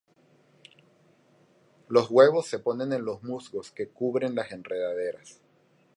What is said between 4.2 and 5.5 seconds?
las enredaderas.